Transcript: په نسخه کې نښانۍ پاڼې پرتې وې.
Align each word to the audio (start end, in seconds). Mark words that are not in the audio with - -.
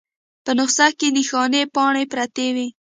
په 0.45 0.51
نسخه 0.59 0.87
کې 0.99 1.07
نښانۍ 1.17 1.63
پاڼې 1.75 2.03
پرتې 2.11 2.47
وې. 2.55 2.67